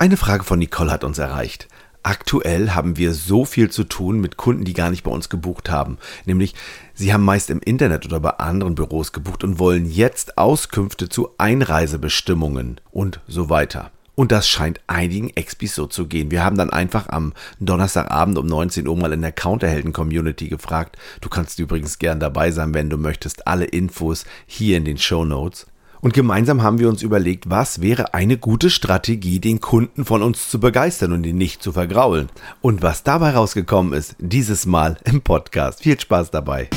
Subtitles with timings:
[0.00, 1.66] Eine Frage von Nicole hat uns erreicht.
[2.04, 5.70] Aktuell haben wir so viel zu tun mit Kunden, die gar nicht bei uns gebucht
[5.70, 5.98] haben.
[6.24, 6.54] Nämlich,
[6.94, 11.30] sie haben meist im Internet oder bei anderen Büros gebucht und wollen jetzt Auskünfte zu
[11.36, 13.90] Einreisebestimmungen und so weiter.
[14.14, 16.30] Und das scheint einigen Expis so zu gehen.
[16.30, 20.96] Wir haben dann einfach am Donnerstagabend um 19 Uhr mal in der Counterhelden-Community gefragt.
[21.20, 23.48] Du kannst übrigens gern dabei sein, wenn du möchtest.
[23.48, 25.66] Alle Infos hier in den Show Notes.
[26.00, 30.50] Und gemeinsam haben wir uns überlegt, was wäre eine gute Strategie, den Kunden von uns
[30.50, 32.28] zu begeistern und ihn nicht zu vergraulen.
[32.60, 35.82] Und was dabei rausgekommen ist, dieses Mal im Podcast.
[35.82, 36.68] Viel Spaß dabei.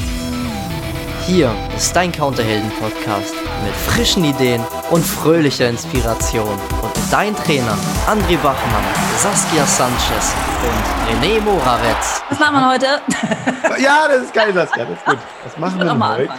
[1.27, 6.49] Hier ist dein Counterhelden-Podcast mit frischen Ideen und fröhlicher Inspiration.
[6.81, 8.83] Und dein Trainer André Bachmann,
[9.17, 12.23] Saskia Sanchez und René Moravetz.
[12.29, 13.01] Was machen wir heute?
[13.81, 15.17] ja, das ist geil, Saskia, das ist gut.
[15.43, 16.29] Was machen wir heute?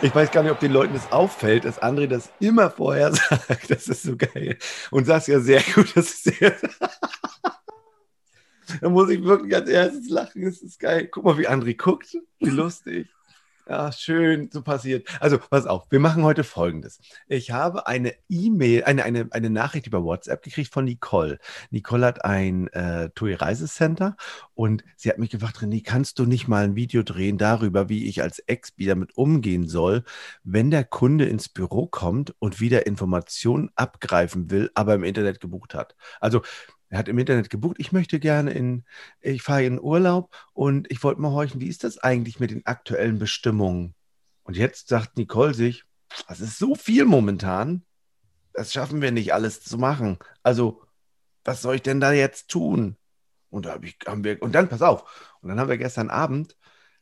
[0.00, 3.70] Ich weiß gar nicht, ob den Leuten das auffällt, dass André das immer vorher sagt.
[3.70, 4.56] Das ist so geil.
[4.90, 5.88] Und Saskia, sehr gut.
[5.96, 6.54] Das ist sehr
[8.80, 10.44] da muss ich wirklich als erstes lachen.
[10.44, 11.08] Das ist geil.
[11.08, 12.16] Guck mal, wie André guckt.
[12.38, 13.08] Wie lustig.
[13.68, 15.06] Ja, schön, so passiert.
[15.20, 16.98] Also, pass auf, wir machen heute folgendes.
[17.28, 21.38] Ich habe eine E-Mail, eine, eine, eine Nachricht über WhatsApp gekriegt von Nicole.
[21.70, 24.16] Nicole hat ein äh, TUI Reisecenter
[24.54, 28.06] und sie hat mich gefragt, René, kannst du nicht mal ein Video drehen darüber, wie
[28.08, 30.02] ich als Ex-Bi damit umgehen soll,
[30.42, 35.74] wenn der Kunde ins Büro kommt und wieder Informationen abgreifen will, aber im Internet gebucht
[35.74, 35.94] hat?
[36.20, 36.42] Also,
[36.92, 38.84] er hat im Internet gebucht, ich möchte gerne in,
[39.22, 42.66] ich fahre in Urlaub und ich wollte mal horchen, wie ist das eigentlich mit den
[42.66, 43.94] aktuellen Bestimmungen?
[44.42, 45.84] Und jetzt sagt Nicole sich,
[46.28, 47.82] das ist so viel momentan,
[48.52, 50.18] das schaffen wir nicht alles zu machen.
[50.42, 50.82] Also,
[51.44, 52.98] was soll ich denn da jetzt tun?
[53.48, 56.10] Und da hab ich, haben wir, und dann, pass auf, und dann haben wir gestern
[56.10, 56.58] Abend,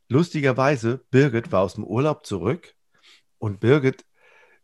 [0.07, 2.77] lustigerweise, Birgit war aus dem Urlaub zurück
[3.39, 4.05] und Birgit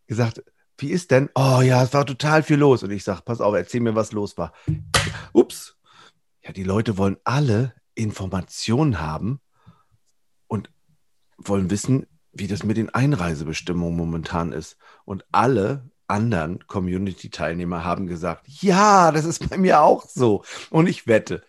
[0.07, 0.45] gesagt,
[0.79, 1.31] wie ist denn?
[1.35, 2.83] Oh ja, es war total viel los.
[2.83, 4.53] Und ich sage, pass auf, erzähl mir, was los war.
[5.33, 5.77] Ups.
[6.43, 9.41] Ja, die Leute wollen alle Informationen haben
[10.47, 10.71] und
[11.39, 14.77] wollen wissen, wie das mit den Einreisebestimmungen momentan ist.
[15.05, 20.45] Und alle anderen Community-Teilnehmer haben gesagt, ja, das ist bei mir auch so.
[20.71, 21.43] Und ich wette,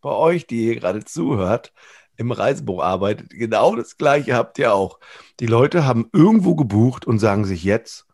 [0.00, 1.72] bei euch, die ihr gerade zuhört,
[2.16, 5.00] im Reisebuch arbeitet, genau das Gleiche habt ihr auch.
[5.40, 8.06] Die Leute haben irgendwo gebucht und sagen sich jetzt,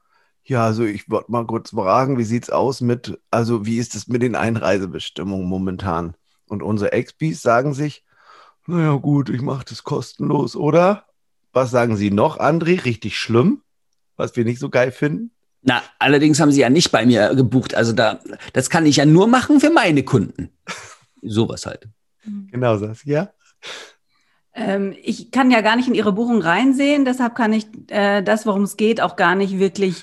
[0.51, 3.95] ja, also ich wollte mal kurz fragen, wie sieht es aus mit, also wie ist
[3.95, 6.15] es mit den Einreisebestimmungen momentan?
[6.49, 8.05] Und unsere Expis sagen sich,
[8.67, 11.05] naja gut, ich mache das kostenlos, oder?
[11.53, 12.85] Was sagen Sie noch, André?
[12.85, 13.63] Richtig schlimm,
[14.17, 15.31] was wir nicht so geil finden?
[15.63, 17.77] Na, allerdings haben Sie ja nicht bei mir gebucht.
[17.77, 18.19] Also da,
[18.53, 20.51] das kann ich ja nur machen für meine Kunden.
[21.23, 21.87] Sowas halt.
[22.51, 23.33] Genau, Saskia.
[24.53, 28.47] Ähm, ich kann ja gar nicht in Ihre Buchung reinsehen, deshalb kann ich äh, das,
[28.47, 30.03] worum es geht, auch gar nicht wirklich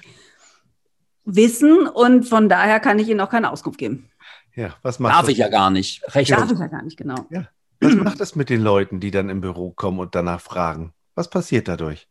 [1.27, 4.09] wissen und von daher kann ich Ihnen auch keine Auskunft geben.
[4.55, 5.29] Ja, was macht Darf das?
[5.29, 6.01] ich ja gar nicht.
[6.15, 7.27] Recht Darf ich ja gar nicht, genau.
[7.29, 7.47] Ja.
[7.79, 10.93] Was macht das mit den Leuten, die dann im Büro kommen und danach fragen?
[11.13, 12.07] Was passiert dadurch?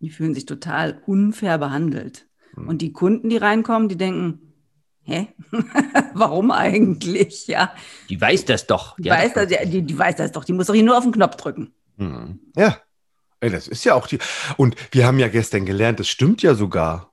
[0.00, 2.26] Die fühlen sich total unfair behandelt.
[2.54, 2.68] Hm.
[2.68, 4.52] Und die Kunden, die reinkommen, die denken,
[5.02, 5.28] hä?
[6.14, 7.46] Warum eigentlich?
[7.46, 7.72] Ja.
[8.08, 8.96] Die weiß das doch.
[8.96, 10.44] Die, die weiß, das, die, die, weiß das doch.
[10.44, 11.72] Die muss doch hier nur auf den Knopf drücken.
[11.98, 12.40] Hm.
[12.56, 12.78] Ja.
[13.38, 14.18] Ey, das ist ja auch die.
[14.56, 17.12] Und wir haben ja gestern gelernt, das stimmt ja sogar.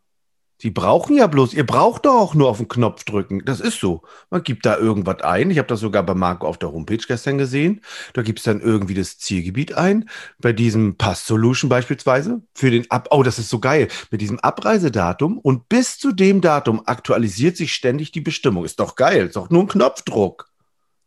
[0.64, 3.44] Die brauchen ja bloß, ihr braucht doch auch nur auf den Knopf drücken.
[3.44, 4.04] Das ist so.
[4.30, 5.52] Man gibt da irgendwas ein.
[5.52, 7.82] Ich habe das sogar bei Marco auf der Homepage gestern gesehen.
[8.14, 10.10] Da gibt es dann irgendwie das Zielgebiet ein.
[10.40, 12.42] Bei diesem Pass-Solution beispielsweise.
[12.56, 13.90] Für den Ab, oh, das ist so geil.
[14.10, 18.64] Mit diesem Abreisedatum und bis zu dem Datum aktualisiert sich ständig die Bestimmung.
[18.64, 19.28] Ist doch geil.
[19.28, 20.50] Ist doch nur ein Knopfdruck.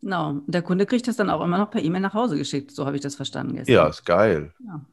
[0.02, 0.42] Genau.
[0.46, 2.72] Der Kunde kriegt das dann auch immer noch per E-Mail nach Hause geschickt.
[2.72, 3.74] So habe ich das verstanden gestern.
[3.74, 4.52] Ja, ist geil.
[4.62, 4.84] Ja.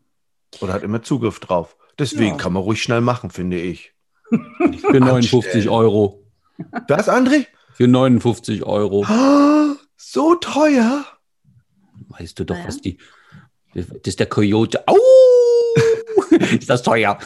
[0.62, 1.76] Oder hat immer Zugriff drauf.
[2.00, 2.38] Deswegen ja.
[2.38, 3.94] kann man ruhig schnell machen, finde ich.
[4.80, 6.24] Für 59 Euro.
[6.88, 7.48] Das, André?
[7.74, 9.06] Für 59 Euro.
[9.96, 11.06] So teuer.
[12.10, 12.98] Weißt du doch, was die.
[13.74, 14.88] Das ist der Coyote.
[14.88, 14.96] Au!
[16.52, 17.18] ist das teuer?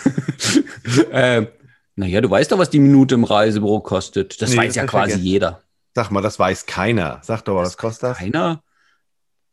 [1.11, 1.47] ähm,
[1.95, 4.41] naja, du weißt doch, was die Minute im Reisebüro kostet.
[4.41, 5.25] Das nee, weiß das ja quasi vergessen.
[5.25, 5.63] jeder.
[5.95, 7.19] Sag mal, das weiß keiner.
[7.23, 8.17] Sag doch mal, was kostet das?
[8.19, 8.61] Keiner.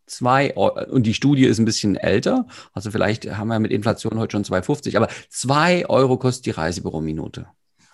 [0.06, 4.18] Zwei Euro, und die Studie ist ein bisschen älter, also vielleicht haben wir mit Inflation
[4.18, 7.46] heute schon 2,50, aber zwei Euro kostet die Reisebüro-Minute.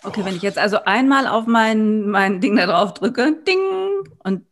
[0.03, 3.59] Okay, wenn ich jetzt also einmal auf mein, mein Ding da drauf drücke, ding,
[4.25, 4.45] und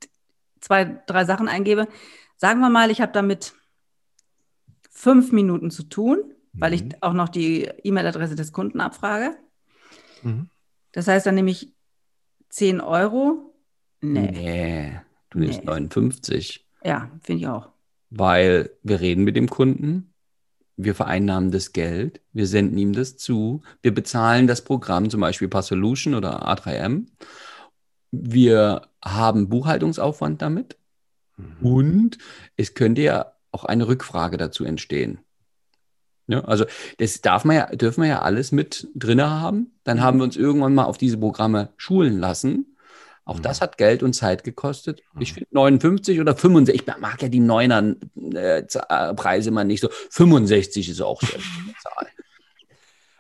[0.61, 1.89] zwei, drei Sachen eingebe,
[2.37, 3.55] sagen wir mal, ich habe damit
[4.91, 6.19] fünf Minuten zu tun,
[6.53, 6.61] mhm.
[6.61, 6.95] weil ich mhm.
[7.01, 9.37] auch noch die E-Mail-Adresse des Kunden abfrage.
[10.23, 10.49] Mhm.
[10.93, 11.73] Das heißt, dann nehme ich
[12.51, 13.55] 10 Euro.
[14.01, 14.31] Nee.
[14.31, 15.01] nee
[15.31, 15.67] du nimmst nee.
[15.67, 16.68] 59.
[16.85, 17.69] Ja, finde ich auch.
[18.11, 20.15] Weil wir reden mit dem Kunden,
[20.77, 25.51] wir vereinnahmen das Geld, wir senden ihm das zu, wir bezahlen das Programm, zum Beispiel
[25.63, 27.07] Solution oder A3M.
[28.11, 30.79] wir haben Buchhaltungsaufwand damit
[31.39, 31.67] Mhm.
[31.67, 32.19] und
[32.57, 35.21] es könnte ja auch eine Rückfrage dazu entstehen.
[36.27, 36.67] Ja, also
[36.99, 39.73] das darf man ja, dürfen wir ja alles mit drin haben.
[39.85, 42.77] Dann haben wir uns irgendwann mal auf diese Programme schulen lassen.
[43.29, 43.43] Auch Mhm.
[43.43, 45.03] das hat Geld und Zeit gekostet.
[45.21, 47.95] Ich finde 59 oder 65, ich mag ja die Neuner
[48.35, 49.91] äh, äh, Preise mal nicht so.
[50.11, 52.07] 65 ist auch sehr eine Zahl.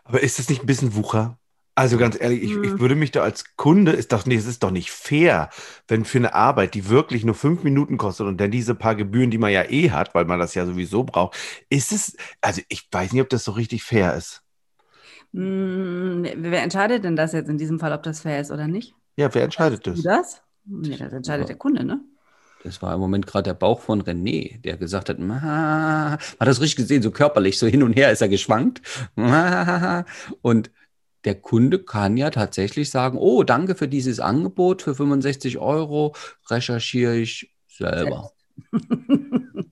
[0.04, 1.38] Aber ist das nicht ein bisschen Wucher?
[1.74, 4.62] Also ganz ehrlich, ich, ich würde mich da als Kunde, ist doch nicht, es ist
[4.62, 5.50] doch nicht fair,
[5.86, 9.30] wenn für eine Arbeit, die wirklich nur fünf Minuten kostet und dann diese paar Gebühren,
[9.30, 11.36] die man ja eh hat, weil man das ja sowieso braucht,
[11.68, 14.42] ist es, also ich weiß nicht, ob das so richtig fair ist.
[15.34, 18.94] Hm, wer entscheidet denn das jetzt in diesem Fall, ob das fair ist oder nicht?
[19.18, 20.02] Ja, wer entscheidet Du das?
[20.02, 20.42] das?
[20.64, 21.46] Nee, das entscheidet Ja.
[21.48, 22.00] der Kunde, ne?
[22.64, 26.60] Das war im Moment gerade der Bauch von René, der gesagt hat, "Ma", hat das
[26.60, 28.80] richtig gesehen, so körperlich, so hin und her ist er geschwankt.
[30.42, 30.70] Und
[31.24, 36.14] der Kunde kann ja tatsächlich sagen, oh, danke für dieses Angebot für 65 Euro,
[36.48, 38.30] recherchiere ich selber.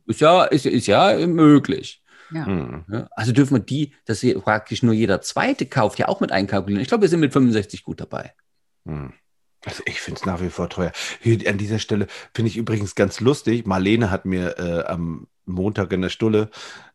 [0.06, 2.02] Ist ja, ist, ist ja möglich.
[2.32, 2.46] Ja.
[2.46, 2.84] Hm.
[3.12, 6.82] Also dürfen wir die, dass praktisch nur jeder zweite kauft, ja auch mit einkalkulieren.
[6.82, 8.32] Ich glaube, wir sind mit 65 gut dabei.
[8.87, 9.12] Hm.
[9.67, 10.93] Also ich finde es nach wie vor teuer.
[11.21, 13.67] Hier an dieser Stelle finde ich übrigens ganz lustig.
[13.67, 16.51] Marlene hat mir äh, am Montag in der Stulle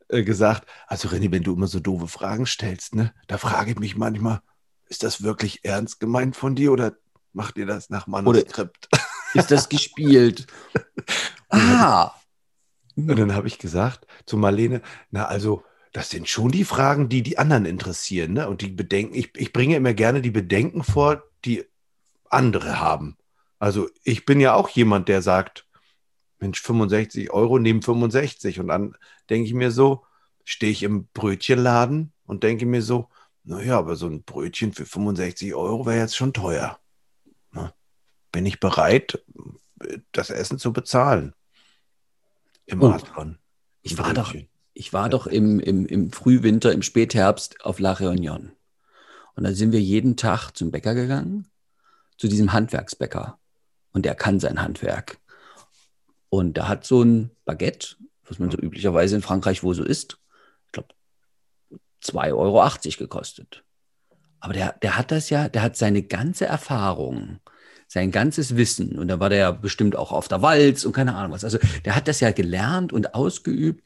[0.07, 3.79] äh, gesagt, also René, wenn du immer so doofe Fragen stellst, ne, da frage ich
[3.79, 4.41] mich manchmal,
[4.87, 6.93] ist das wirklich ernst gemeint von dir oder
[7.33, 8.89] macht ihr das nach Manuskript?
[9.33, 10.47] Ist das gespielt?
[11.49, 12.11] ah,
[12.95, 15.63] Und dann habe ich gesagt zu Marlene, na also,
[15.93, 18.47] das sind schon die Fragen, die die anderen interessieren, ne?
[18.47, 21.65] Und die Bedenken, ich, ich bringe immer gerne die Bedenken vor, die
[22.33, 23.17] andere haben.
[23.59, 25.67] Also ich bin ja auch jemand, der sagt,
[26.39, 28.59] Mensch, 65 Euro nehmen 65.
[28.59, 28.95] Und dann
[29.29, 30.03] denke ich mir so,
[30.43, 33.09] stehe ich im Brötchenladen und denke mir so,
[33.43, 36.79] naja, aber so ein Brötchen für 65 Euro wäre jetzt schon teuer.
[38.31, 39.21] Bin ich bereit,
[40.13, 41.33] das Essen zu bezahlen?
[42.65, 42.91] Im Oh.
[42.91, 43.37] Adlon.
[43.81, 44.33] ich war doch,
[44.73, 48.51] ich war doch im, im, im Frühwinter, im Spätherbst auf La Réunion.
[49.35, 51.50] Und da sind wir jeden Tag zum Bäcker gegangen,
[52.21, 53.39] zu diesem Handwerksbäcker.
[53.93, 55.17] Und der kann sein Handwerk.
[56.29, 57.95] Und da hat so ein Baguette,
[58.25, 60.19] was man so üblicherweise in Frankreich wo so isst,
[60.67, 60.89] ich glaube,
[62.03, 62.69] 2,80 Euro
[62.99, 63.63] gekostet.
[64.39, 67.39] Aber der, der hat das ja, der hat seine ganze Erfahrung,
[67.87, 71.15] sein ganzes Wissen, und da war der ja bestimmt auch auf der Walz und keine
[71.15, 71.43] Ahnung was.
[71.43, 73.83] Also der hat das ja gelernt und ausgeübt.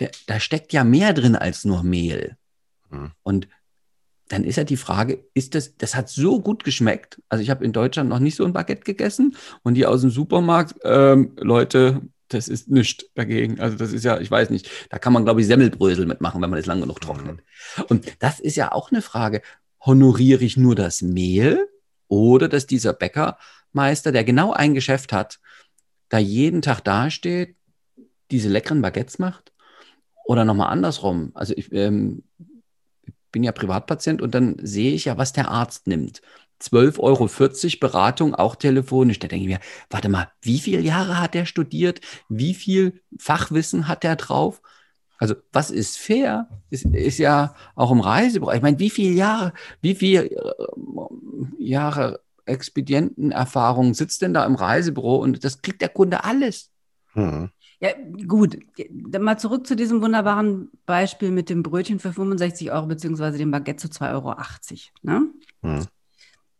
[0.00, 2.36] Der, da steckt ja mehr drin als nur Mehl.
[2.90, 3.12] Hm.
[3.22, 3.48] Und
[4.30, 7.20] dann ist ja die Frage, ist das, das hat so gut geschmeckt.
[7.28, 10.10] Also ich habe in Deutschland noch nicht so ein Baguette gegessen und die aus dem
[10.10, 13.58] Supermarkt, ähm, Leute, das ist nichts dagegen.
[13.58, 16.48] Also das ist ja, ich weiß nicht, da kann man, glaube ich, Semmelbrösel mitmachen, wenn
[16.48, 17.40] man es lang genug trocknet.
[17.88, 19.42] Und das ist ja auch eine Frage,
[19.84, 21.68] honoriere ich nur das Mehl
[22.06, 25.40] oder dass dieser Bäckermeister, der genau ein Geschäft hat,
[26.08, 27.56] da jeden Tag dasteht,
[28.30, 29.52] diese leckeren Baguettes macht?
[30.24, 31.32] Oder nochmal andersrum.
[31.34, 32.22] Also ich ähm,
[33.32, 36.22] bin ja Privatpatient und dann sehe ich ja, was der Arzt nimmt.
[36.60, 37.28] 12,40 Euro
[37.80, 39.18] Beratung, auch telefonisch.
[39.18, 42.00] Da denke ich mir, warte mal, wie viele Jahre hat er studiert?
[42.28, 44.60] Wie viel Fachwissen hat er drauf?
[45.18, 48.56] Also, was ist fair, ist, ist ja auch im Reisebereich.
[48.56, 50.66] Ich meine, wie viele Jahre, wie viele äh,
[51.58, 56.70] Jahre Expedientenerfahrung sitzt denn da im Reisebüro und das kriegt der Kunde alles?
[57.12, 57.50] Hm.
[57.80, 57.90] Ja,
[58.28, 58.58] gut.
[59.18, 63.88] Mal zurück zu diesem wunderbaren Beispiel mit dem Brötchen für 65 Euro beziehungsweise dem Baguette
[63.88, 64.34] zu 2,80 Euro.
[65.02, 65.30] Ne?
[65.62, 65.86] Hm.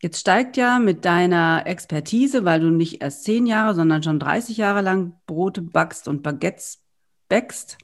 [0.03, 4.57] Jetzt steigt ja mit deiner Expertise, weil du nicht erst 10 Jahre, sondern schon 30
[4.57, 6.83] Jahre lang Brote backst und Baguettes
[7.29, 7.77] bäckst,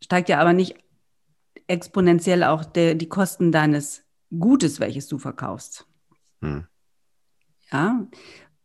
[0.00, 0.76] steigt ja aber nicht
[1.66, 5.86] exponentiell auch der, die Kosten deines Gutes, welches du verkaufst.
[6.42, 6.68] Hm.
[7.72, 8.06] Ja,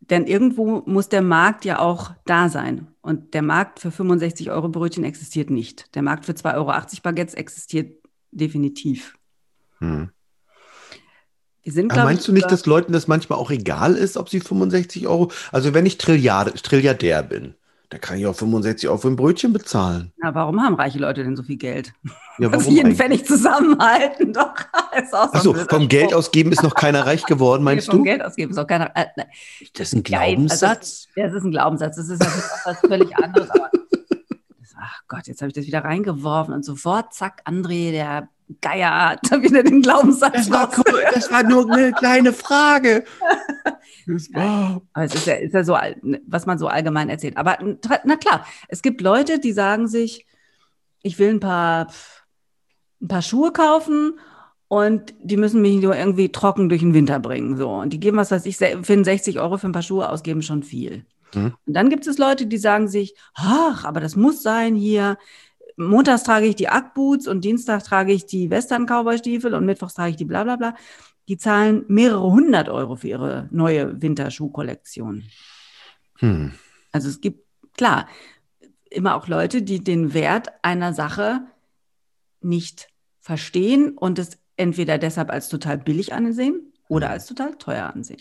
[0.10, 2.88] denn irgendwo muss der Markt ja auch da sein.
[3.02, 5.94] Und der Markt für 65 Euro Brötchen existiert nicht.
[5.96, 7.98] Der Markt für 2,80 Euro Baguettes existiert
[8.32, 9.18] definitiv.
[9.80, 10.10] Hm.
[11.66, 14.30] Die sind, Aber meinst ich, du nicht, dass Leuten das manchmal auch egal ist, ob
[14.30, 17.56] sie 65 Euro, also wenn ich Trilliard, Trilliardär bin,
[17.94, 20.12] dann kann ich auch 65 Euro für ein Brötchen bezahlen.
[20.18, 21.94] Na, warum haben reiche Leute denn so viel Geld?
[22.40, 22.98] Ja, warum jeden eigentlich?
[22.98, 24.56] Pfennig zusammenhalten, doch.
[25.00, 28.00] Ist auch so ein Achso, vom Geld ausgeben ist noch keiner reich geworden, meinst vom
[28.00, 28.04] du?
[28.06, 28.90] Geld ausgeben ist auch keiner.
[28.96, 29.28] Äh, ne,
[29.60, 31.08] Ist das ein Nein, also- Glaubenssatz?
[31.16, 31.96] das ist ein Glaubenssatz.
[31.98, 33.50] Das ist natürlich was völlig anderes.
[33.52, 33.70] Aber
[34.82, 38.28] ach Gott, jetzt habe ich das wieder reingeworfen und sofort, zack, André, der
[38.62, 40.34] Geier, hat da wieder den Glaubenssatz.
[40.34, 41.02] Das war, cool.
[41.14, 43.04] das war nur eine kleine Frage.
[44.06, 45.96] Das war, Aber es ist ja, ist ja so, all-
[46.28, 47.38] was man so allgemein erzählt.
[47.38, 47.58] Aber
[48.04, 50.26] na klar, es gibt Leute, die sagen sich,
[51.04, 51.88] ich will ein paar,
[53.02, 54.20] ein paar Schuhe kaufen
[54.68, 57.56] und die müssen mich nur irgendwie trocken durch den Winter bringen.
[57.56, 57.70] So.
[57.70, 60.64] Und die geben, was weiß ich, finden 60 Euro für ein paar Schuhe ausgeben schon
[60.64, 61.06] viel.
[61.34, 61.54] Mhm.
[61.66, 65.18] Und dann gibt es Leute, die sagen sich, ach, aber das muss sein hier.
[65.78, 70.16] Montags trage ich die Ackboots und Dienstag trage ich die Western-Cowboy-Stiefel und Mittwochs trage ich
[70.18, 70.76] die bla bla bla.
[71.28, 75.24] Die zahlen mehrere hundert Euro für ihre neue Winterschuhkollektion.
[76.20, 76.54] Hm.
[76.92, 78.08] Also es gibt, klar,
[78.90, 81.42] immer auch Leute, die den Wert einer Sache
[82.42, 82.90] nicht
[83.20, 88.20] verstehen und es entweder deshalb als total billig ansehen oder als total teuer ansehen.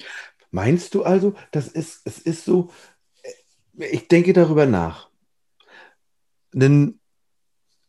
[0.50, 2.70] Meinst du also, das ist, es ist so,
[3.74, 5.10] ich denke darüber nach.
[6.54, 7.00] Ein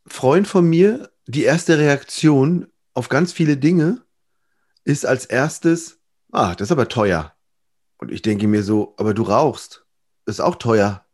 [0.05, 4.01] Freund von mir, die erste Reaktion auf ganz viele Dinge
[4.83, 5.99] ist als erstes,
[6.31, 7.33] ah, das ist aber teuer.
[7.97, 9.85] Und ich denke mir so, aber du rauchst,
[10.25, 11.05] ist auch teuer.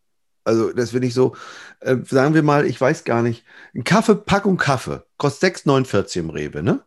[0.43, 1.35] Also das finde ich so,
[1.81, 3.43] äh, sagen wir mal, ich weiß gar nicht,
[3.75, 6.83] ein Kaffee, Packung Kaffee, kostet 6,49 im Rewe, ne?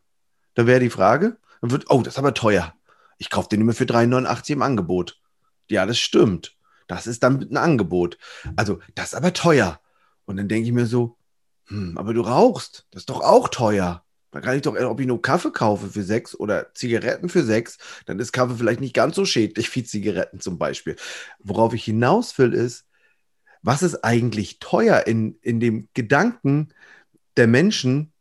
[0.54, 2.74] Dann wäre die Frage, dann wird, oh, das ist aber teuer.
[3.18, 5.20] Ich kaufe den immer für 3,89 im Angebot.
[5.70, 6.56] Ja, das stimmt.
[6.88, 8.18] Das ist dann ein Angebot.
[8.56, 9.80] Also, das ist aber teuer.
[10.24, 11.16] Und dann denke ich mir so,
[11.66, 12.86] hm, aber du rauchst.
[12.90, 14.04] Das ist doch auch teuer.
[14.30, 17.76] Da kann ich doch, ob ich nur Kaffee kaufe für sechs oder Zigaretten für sechs,
[18.06, 20.96] dann ist Kaffee vielleicht nicht ganz so schädlich wie Zigaretten zum Beispiel.
[21.38, 22.86] Worauf ich hinaus will, ist,
[23.60, 26.72] was ist eigentlich teuer in, in dem Gedanken
[27.36, 28.12] der Menschen,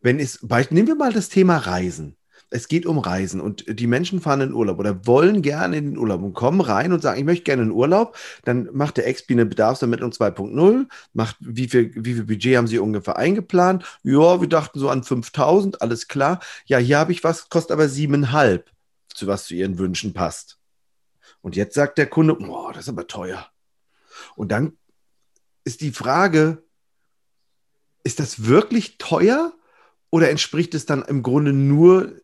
[0.00, 2.16] wenn es, nehmen wir mal das Thema Reisen.
[2.50, 5.98] Es geht um Reisen und die Menschen fahren in Urlaub oder wollen gerne in den
[5.98, 8.16] Urlaub und kommen rein und sagen, ich möchte gerne in Urlaub.
[8.44, 12.78] Dann macht der Expi eine Bedarfsermittlung 2.0, macht, wie viel, wie viel Budget haben Sie
[12.78, 13.84] ungefähr eingeplant?
[14.04, 16.40] Ja, wir dachten so an 5000, alles klar.
[16.66, 18.62] Ja, hier habe ich was, kostet aber 7,5,
[19.12, 20.58] zu was zu Ihren Wünschen passt.
[21.40, 23.46] Und jetzt sagt der Kunde, boah, das ist aber teuer.
[24.36, 24.76] Und dann
[25.64, 26.62] ist die Frage,
[28.04, 29.52] ist das wirklich teuer
[30.10, 32.14] oder entspricht es dann im Grunde nur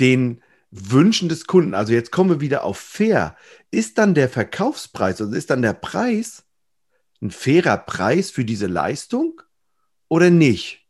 [0.00, 1.74] den Wünschen des Kunden?
[1.74, 3.36] Also jetzt kommen wir wieder auf fair.
[3.70, 6.44] Ist dann der Verkaufspreis, also ist dann der Preis
[7.20, 9.40] ein fairer Preis für diese Leistung
[10.08, 10.86] oder nicht?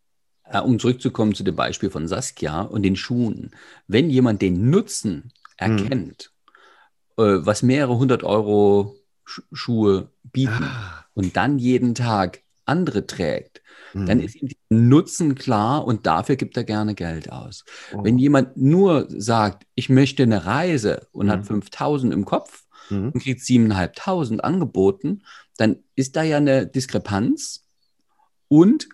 [0.63, 3.51] Um zurückzukommen zu dem Beispiel von Saskia und den Schuhen.
[3.87, 6.33] Wenn jemand den Nutzen erkennt,
[7.19, 7.47] hm.
[7.47, 11.05] was mehrere hundert Euro Schuhe bieten ah.
[11.13, 13.63] und dann jeden Tag andere trägt,
[13.95, 14.07] mhm.
[14.07, 17.65] dann ist ihm der Nutzen klar und dafür gibt er gerne Geld aus.
[17.93, 18.05] Oh.
[18.05, 21.31] Wenn jemand nur sagt, ich möchte eine Reise und mhm.
[21.31, 23.11] hat 5000 im Kopf mhm.
[23.13, 25.23] und kriegt 7.500 angeboten,
[25.57, 27.65] dann ist da ja eine Diskrepanz
[28.49, 28.89] und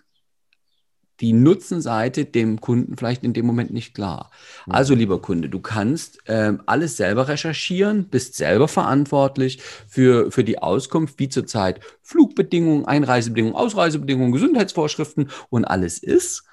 [1.21, 4.31] die Nutzenseite dem Kunden vielleicht in dem Moment nicht klar.
[4.67, 10.59] Also, lieber Kunde, du kannst ähm, alles selber recherchieren, bist selber verantwortlich für, für die
[10.59, 16.43] Auskunft, wie zurzeit Flugbedingungen, Einreisebedingungen, Ausreisebedingungen, Gesundheitsvorschriften und alles ist.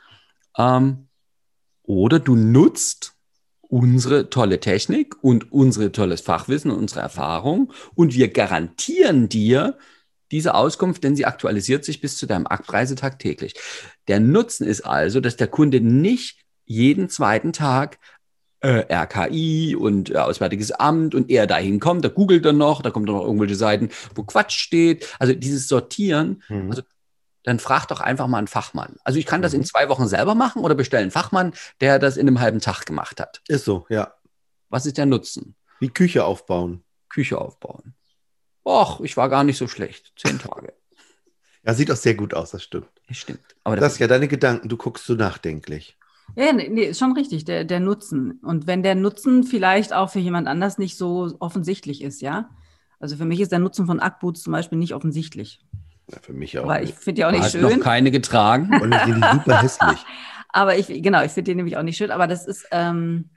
[0.57, 1.09] Ähm,
[1.83, 3.15] oder du nutzt
[3.73, 9.79] unsere tolle Technik und unsere tolles Fachwissen und unsere Erfahrung und wir garantieren dir,
[10.33, 13.55] diese Auskunft, denn sie aktualisiert sich bis zu deinem Aktreisetag täglich.
[14.09, 17.99] Der Nutzen ist also, dass der Kunde nicht jeden zweiten Tag
[18.61, 22.91] äh, RKI und äh, Auswärtiges Amt und er dahin kommt, da googelt er noch, da
[22.91, 25.15] kommt er noch irgendwelche Seiten, wo Quatsch steht.
[25.19, 26.71] Also dieses Sortieren, mhm.
[26.71, 26.83] also
[27.45, 28.97] dann frag doch einfach mal einen Fachmann.
[29.05, 29.43] Also ich kann mhm.
[29.43, 29.67] das in mhm.
[29.67, 33.21] zwei Wochen selber machen oder bestellen einen Fachmann, der das in einem halben Tag gemacht
[33.21, 33.43] hat.
[33.49, 34.15] Ist so, ja.
[34.69, 35.57] Was ist der Nutzen?
[35.81, 36.85] Wie Küche aufbauen.
[37.11, 37.95] Küche aufbauen.
[38.65, 40.13] Och, ich war gar nicht so schlecht.
[40.17, 40.73] Zehn Tage.
[41.65, 42.89] Ja, sieht auch sehr gut aus, das stimmt.
[43.07, 43.39] Das stimmt.
[43.63, 45.97] Aber das ist ja deine Gedanken, du guckst so nachdenklich.
[46.35, 48.41] Ja, nee, ist schon richtig, der, der Nutzen.
[48.43, 52.51] Und wenn der Nutzen vielleicht auch für jemand anders nicht so offensichtlich ist, ja.
[52.99, 55.61] Also für mich ist der Nutzen von Ackboots zum Beispiel nicht offensichtlich.
[56.11, 56.65] Ja, für mich auch.
[56.65, 57.63] Aber ich finde die auch nicht Hat schön.
[57.63, 58.71] noch keine getragen.
[58.81, 60.05] Und ich finde die super hässlich.
[60.49, 62.11] aber ich, genau, ich finde die nämlich auch nicht schön.
[62.11, 63.31] Aber das ist ähm,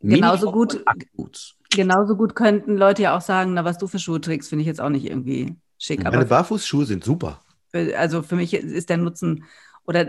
[0.00, 0.80] genauso gut.
[0.86, 1.56] Ackboots.
[1.70, 4.66] Genauso gut könnten Leute ja auch sagen, na, was du für Schuhe trägst, finde ich
[4.66, 6.02] jetzt auch nicht irgendwie schick.
[6.02, 7.40] Meine Barfußschuhe sind super.
[7.96, 9.44] Also für mich ist der Nutzen
[9.86, 10.08] oder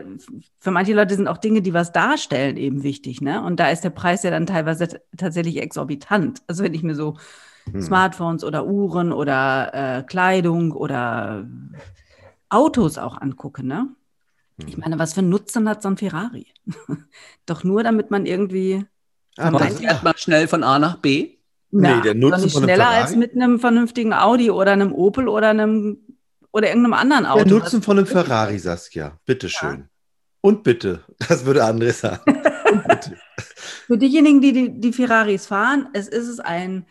[0.59, 3.21] für manche Leute sind auch Dinge, die was darstellen, eben wichtig.
[3.21, 3.43] Ne?
[3.43, 6.41] Und da ist der Preis ja dann teilweise tatsächlich exorbitant.
[6.47, 7.17] Also wenn ich mir so
[7.71, 7.81] hm.
[7.81, 11.47] Smartphones oder Uhren oder äh, Kleidung oder
[12.49, 13.87] Autos auch angucke, ne?
[14.57, 14.81] Ich hm.
[14.81, 16.47] meine, was für einen Nutzen hat so ein Ferrari?
[17.45, 18.85] Doch nur, damit man irgendwie.
[19.37, 21.37] Aber ah, fährt man schnell von A nach B?
[21.71, 25.49] Na, nee, der Nutzen nicht schneller als mit einem vernünftigen Audi oder einem Opel oder
[25.49, 25.99] einem
[26.51, 27.45] oder irgendeinem anderen Auto.
[27.45, 29.17] Der Nutzen von einem Ferrari, Saskia.
[29.25, 29.79] Bitteschön.
[29.79, 29.89] Ja.
[30.41, 31.03] Und bitte.
[31.29, 32.23] Das würde André sagen.
[33.87, 36.85] Für diejenigen, die, die die Ferraris fahren, es ist es ein,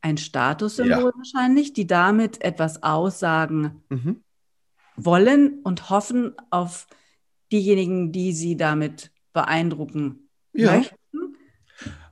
[0.00, 1.12] ein Statussymbol ja.
[1.14, 4.22] wahrscheinlich, die damit etwas aussagen mhm.
[4.96, 6.86] wollen und hoffen auf
[7.52, 10.76] diejenigen, die sie damit beeindrucken Ja.
[10.76, 11.36] möchten,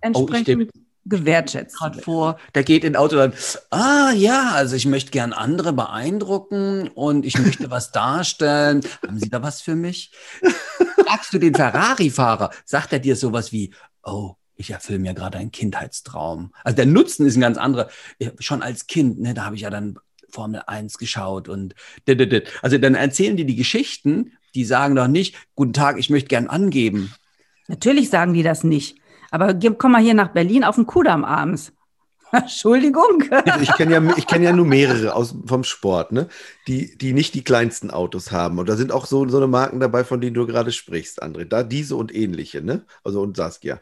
[0.00, 0.70] entsprechend
[1.04, 1.78] gewertschätzt.
[1.78, 3.32] gerade vor, der geht in ein Auto dann,
[3.70, 8.82] ah ja, also ich möchte gern andere beeindrucken und ich möchte was darstellen.
[9.06, 10.12] Haben Sie da was für mich?
[11.04, 15.50] Fragst du den Ferrari-Fahrer, sagt er dir sowas wie, oh, ich erfülle mir gerade einen
[15.50, 16.52] Kindheitstraum.
[16.62, 17.88] Also der Nutzen ist ein ganz anderer.
[18.38, 21.74] Schon als Kind, ne, da habe ich ja dann Formel 1 geschaut und
[22.08, 22.48] dit.
[22.62, 26.46] also dann erzählen die die Geschichten, die sagen doch nicht, guten Tag, ich möchte gern
[26.46, 27.12] angeben.
[27.68, 28.98] Natürlich sagen die das nicht.
[29.32, 31.72] Aber komm mal hier nach Berlin auf den Kudamm abends.
[32.32, 33.24] Entschuldigung.
[33.60, 36.28] Ich kenne ja, kenn ja nur mehrere aus, vom Sport, ne?
[36.66, 38.58] die, die nicht die kleinsten Autos haben.
[38.58, 41.44] Und da sind auch so, so eine Marken dabei, von denen du gerade sprichst, André.
[41.44, 42.84] Da diese und ähnliche, ne?
[43.04, 43.80] Also und Saskia.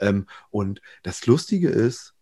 [0.00, 2.14] Ähm, und das Lustige ist,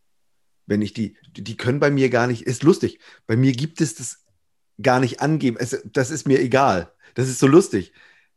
[0.66, 3.80] wenn ich die, die die können bei mir gar nicht, ist lustig, bei mir gibt
[3.80, 4.24] es das
[4.82, 5.56] gar nicht angeben.
[5.58, 6.92] Es, das ist mir egal.
[7.14, 7.92] Das ist so lustig.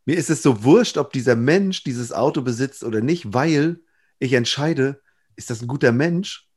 [0.05, 3.79] Mir ist es so wurscht, ob dieser Mensch dieses Auto besitzt oder nicht, weil
[4.23, 5.01] ich entscheide,
[5.35, 6.47] ist das ein guter Mensch,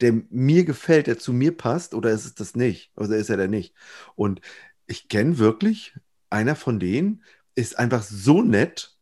[0.00, 2.90] der mir gefällt, der zu mir passt, oder ist es das nicht?
[2.96, 3.74] Oder ist er der nicht?
[4.14, 4.40] Und
[4.86, 5.94] ich kenne wirklich,
[6.30, 7.22] einer von denen
[7.54, 8.96] ist einfach so nett.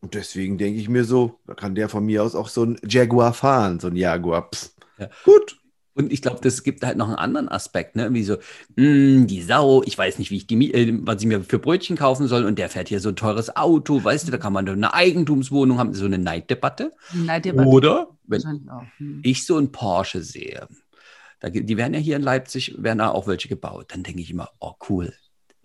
[0.00, 2.78] Und deswegen denke ich mir so, da kann der von mir aus auch so ein
[2.88, 4.50] Jaguar fahren, so ein Jaguar.
[4.50, 4.70] Pff.
[4.98, 5.10] Ja.
[5.24, 5.60] Gut.
[5.94, 8.12] Und ich glaube, das gibt halt noch einen anderen Aspekt, ne?
[8.12, 8.36] Wie so,
[8.76, 11.96] "Mm, die Sau, ich weiß nicht, wie ich die, äh, was ich mir für Brötchen
[11.96, 14.68] kaufen soll und der fährt hier so ein teures Auto, weißt du, da kann man
[14.68, 16.92] eine Eigentumswohnung haben, so eine Neiddebatte.
[17.12, 18.42] Neid dir bei- Oder wenn.
[18.98, 19.20] Hm.
[19.24, 20.66] ich so ein Porsche sehe,
[21.40, 24.30] da, die werden ja hier in Leipzig, werden da auch welche gebaut, dann denke ich
[24.30, 25.12] immer, oh cool.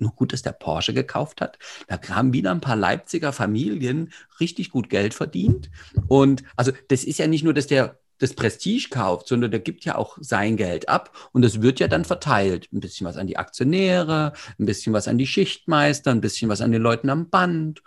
[0.02, 1.60] Nur gut, dass der Porsche gekauft hat.
[1.90, 5.70] Da haben wieder ein paar Leipziger Familien richtig gut Geld verdient.
[6.08, 9.86] Und also das ist ja nicht nur, dass der das Prestige kauft, sondern der gibt
[9.86, 12.70] ja auch sein Geld ab und das wird ja dann verteilt.
[12.72, 16.62] Ein bisschen was an die Aktionäre, ein bisschen was an die Schichtmeister, ein bisschen was
[16.62, 17.82] an den Leuten am Band.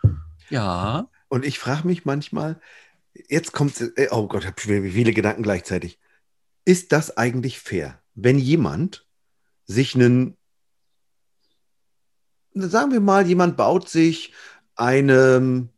[0.50, 1.08] Ja.
[1.28, 2.60] Und ich frage mich manchmal,
[3.28, 5.98] jetzt kommt, äh, oh Gott, ich habe viele Gedanken gleichzeitig.
[6.64, 9.06] Ist das eigentlich fair, wenn jemand
[9.66, 10.36] sich einen,
[12.54, 14.32] sagen wir mal, jemand baut sich
[14.76, 15.68] eine,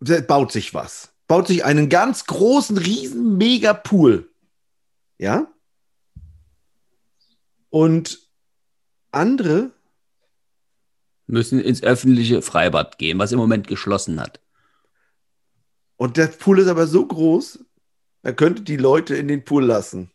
[0.00, 4.30] baut sich was, baut sich einen ganz großen, riesen, mega Pool,
[5.16, 5.50] ja?
[7.70, 8.28] Und
[9.12, 9.70] andere
[11.26, 14.40] Müssen ins öffentliche Freibad gehen, was im Moment geschlossen hat.
[15.96, 17.60] Und der Pool ist aber so groß,
[18.22, 20.10] er könnte die Leute in den Pool lassen.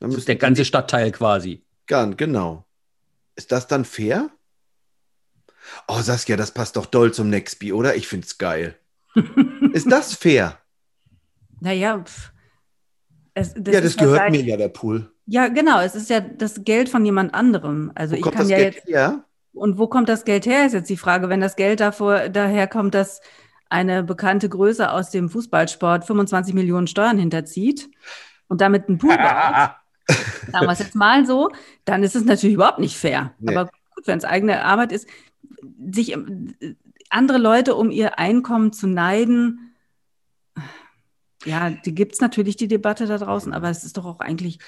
[0.00, 1.62] Dann Das ist der ganze Stadtteil quasi.
[1.86, 2.66] Gan- genau.
[3.36, 4.28] Ist das dann fair?
[5.86, 7.94] Oh, Saskia, das passt doch doll zum Nextby, oder?
[7.94, 8.76] Ich find's geil.
[9.72, 10.58] ist das fair?
[11.60, 12.32] Naja, pf.
[13.34, 15.12] Es, ja, das gehört mir ja, der Pool.
[15.26, 15.80] Ja, genau.
[15.80, 17.92] Es ist ja das Geld von jemand anderem.
[17.94, 18.88] Also Wo ich kann das ja Geld jetzt.
[18.88, 19.24] her?
[19.52, 21.28] Und wo kommt das Geld her, ist jetzt die Frage.
[21.28, 23.20] Wenn das Geld davor, daher kommt, dass
[23.68, 27.90] eine bekannte Größe aus dem Fußballsport 25 Millionen Steuern hinterzieht
[28.48, 29.70] und damit einen Pool baut,
[30.52, 31.50] sagen wir es jetzt mal so,
[31.84, 33.34] dann ist es natürlich überhaupt nicht fair.
[33.38, 33.54] Nee.
[33.54, 35.06] Aber gut, wenn es eigene Arbeit ist,
[35.90, 36.16] sich
[37.10, 39.74] andere Leute um ihr Einkommen zu neiden,
[41.44, 44.58] ja, die gibt es natürlich, die Debatte da draußen, aber es ist doch auch eigentlich,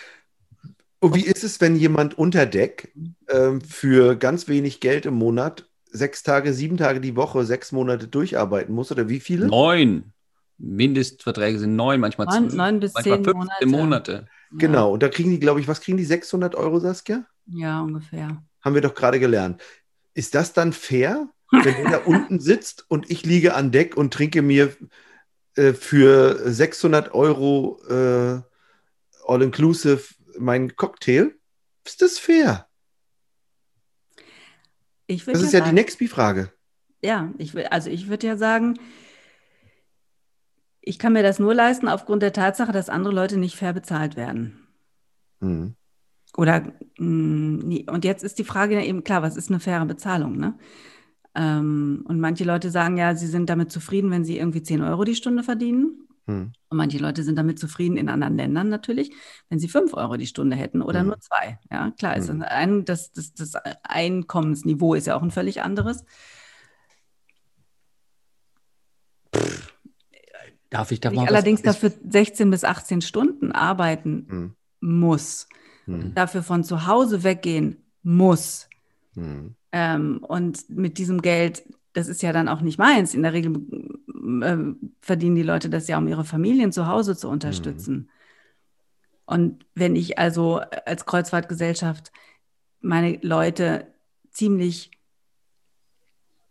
[1.00, 2.92] Und wie ist es, wenn jemand unter Deck
[3.28, 8.06] ähm, für ganz wenig Geld im Monat sechs Tage, sieben Tage die Woche, sechs Monate
[8.06, 8.92] durcharbeiten muss?
[8.92, 9.46] Oder wie viele?
[9.46, 10.12] Neun.
[10.58, 13.66] Mindestverträge sind neun, manchmal Neun- zwölf, neun bis manchmal zehn 15 Monate.
[13.66, 14.28] Monate.
[14.52, 14.92] Genau.
[14.92, 16.04] Und da kriegen die, glaube ich, was kriegen die?
[16.04, 17.24] 600 Euro, Saskia?
[17.46, 18.42] ja, ungefähr.
[18.60, 19.60] Haben wir doch gerade gelernt.
[20.12, 24.12] Ist das dann fair, wenn er da unten sitzt und ich liege an Deck und
[24.12, 24.74] trinke mir
[25.56, 28.40] äh, für 600 Euro äh,
[29.26, 30.02] all-inclusive
[30.38, 31.34] meinen Cocktail?
[31.84, 32.66] Ist das fair?
[35.08, 36.52] Das ist ja die sagen, Nextby-Frage.
[37.02, 38.78] Ja, ich will, also ich würde ja sagen,
[40.80, 44.16] ich kann mir das nur leisten aufgrund der Tatsache, dass andere Leute nicht fair bezahlt
[44.16, 44.66] werden.
[45.40, 45.74] Hm.
[46.36, 47.86] Oder mh, nee.
[47.90, 50.56] und jetzt ist die Frage ja eben klar, was ist eine faire Bezahlung, ne?
[51.34, 55.04] Ähm, und manche Leute sagen ja, sie sind damit zufrieden, wenn sie irgendwie 10 Euro
[55.04, 56.06] die Stunde verdienen.
[56.26, 56.52] Hm.
[56.68, 59.10] Und manche Leute sind damit zufrieden in anderen Ländern natürlich,
[59.48, 61.08] wenn sie 5 Euro die Stunde hätten oder Mhm.
[61.08, 61.58] nur zwei.
[61.70, 62.40] Ja, klar, ist Mhm.
[62.40, 63.52] das, ein, das, das, das
[63.84, 66.04] Einkommensniveau ist ja auch ein völlig anderes.
[70.70, 74.54] Darf ich da mal ich allerdings ist- dafür 16 bis 18 Stunden arbeiten Hm.
[74.80, 75.48] muss,
[75.86, 76.14] Hm.
[76.14, 78.68] dafür von zu Hause weggehen muss
[79.14, 79.56] Hm.
[79.72, 83.54] Ähm, und mit diesem Geld, das ist ja dann auch nicht meins, in der Regel
[84.14, 88.10] ähm, verdienen die Leute das ja, um ihre Familien zu Hause zu unterstützen.
[89.26, 92.10] Und wenn ich also als Kreuzfahrtgesellschaft
[92.80, 93.86] meine Leute
[94.30, 94.90] ziemlich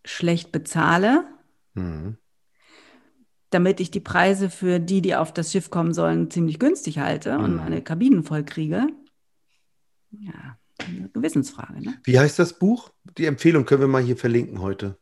[0.05, 1.25] schlecht bezahle,
[1.75, 2.17] Hm.
[3.49, 7.37] damit ich die Preise für die, die auf das Schiff kommen sollen, ziemlich günstig halte
[7.37, 7.57] und Mhm.
[7.57, 8.87] meine Kabinen voll kriege.
[10.11, 11.81] Ja, eine Gewissensfrage.
[11.81, 11.99] Ne?
[12.03, 12.91] Wie heißt das Buch?
[13.17, 14.97] Die Empfehlung können wir mal hier verlinken heute.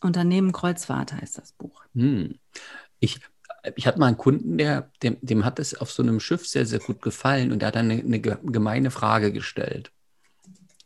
[0.00, 1.84] Unternehmen Kreuzfahrt heißt das Buch.
[1.94, 2.38] Hm.
[3.00, 3.20] Ich,
[3.76, 6.66] ich hatte mal einen Kunden, der, dem, dem hat es auf so einem Schiff sehr,
[6.66, 9.92] sehr gut gefallen und der hat dann eine, eine ge- gemeine Frage gestellt.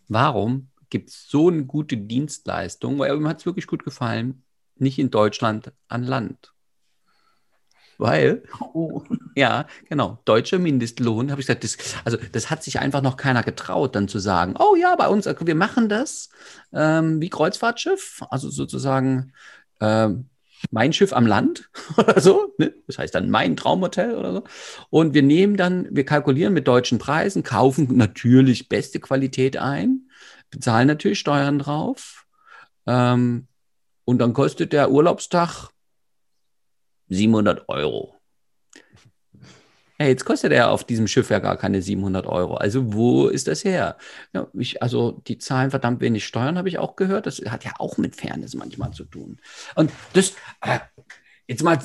[0.09, 4.44] Warum gibt es so eine gute Dienstleistung, weil ihm hat es wirklich gut gefallen,
[4.77, 6.53] nicht in Deutschland an Land?
[7.98, 8.42] Weil,
[8.74, 9.02] Oh.
[9.37, 13.42] ja, genau, deutscher Mindestlohn, habe ich gesagt, das, also das hat sich einfach noch keiner
[13.42, 16.31] getraut, dann zu sagen, oh ja, bei uns, wir machen das
[16.72, 19.33] ähm, wie Kreuzfahrtschiff, also sozusagen
[19.81, 20.28] ähm,
[20.70, 22.55] mein Schiff am Land oder so.
[22.59, 22.74] Ne?
[22.87, 24.44] Das heißt dann mein Traumhotel oder so.
[24.90, 30.09] Und wir nehmen dann, wir kalkulieren mit deutschen Preisen, kaufen natürlich beste Qualität ein,
[30.50, 32.26] bezahlen natürlich Steuern drauf.
[32.87, 33.48] Ähm,
[34.05, 35.68] und dann kostet der Urlaubstag
[37.12, 38.14] 700 Euro.
[39.98, 42.55] Ja, jetzt kostet er auf diesem Schiff ja gar keine 700 Euro.
[42.55, 43.96] Also wo ist das her?
[44.33, 47.27] Ja, ich, also die zahlen verdammt wenig Steuern, habe ich auch gehört.
[47.27, 49.38] Das hat ja auch mit Fairness manchmal zu tun.
[49.77, 50.81] Und das, äh,
[51.46, 51.79] jetzt mal,